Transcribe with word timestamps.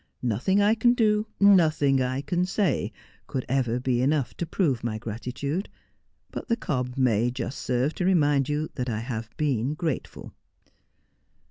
Nothing 0.23 0.59
I 0.63 0.73
can 0.73 0.95
do, 0.95 1.27
nothing 1.39 2.01
I 2.01 2.21
can 2.21 2.43
say, 2.43 2.91
could 3.27 3.45
ever 3.47 3.79
be 3.79 4.01
enough 4.01 4.35
to 4.37 4.47
prove 4.47 4.83
my 4.83 4.97
gratitude; 4.97 5.69
but 6.31 6.47
the 6.47 6.57
cob 6.57 6.97
may 6.97 7.29
just 7.29 7.59
serve 7.59 7.93
to 7.93 8.05
remind 8.05 8.49
you 8.49 8.69
that 8.73 8.89
I 8.89 9.01
have 9.01 9.29
been 9.37 9.75
grateful.' 9.75 10.33